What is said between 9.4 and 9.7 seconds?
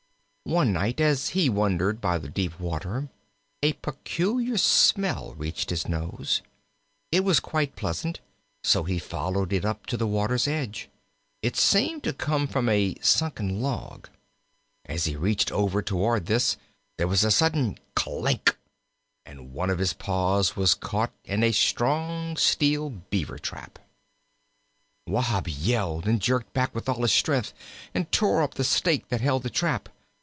it